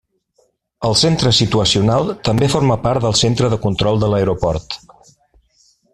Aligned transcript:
El 0.87 0.95
centre 1.01 1.33
situacional 1.39 2.09
també 2.29 2.49
forma 2.55 2.77
part 2.87 3.05
del 3.07 3.15
centre 3.21 3.53
de 3.55 3.61
control 3.67 4.03
de 4.05 4.11
l'aeroport. 4.15 4.79